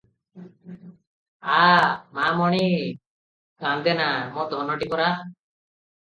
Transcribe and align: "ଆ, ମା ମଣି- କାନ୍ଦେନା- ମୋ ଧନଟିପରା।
"ଆ, 1.57 1.57
ମା 2.15 2.29
ମଣି- 2.39 2.87
କାନ୍ଦେନା- 3.65 4.07
ମୋ 4.39 4.47
ଧନଟିପରା। 4.55 5.11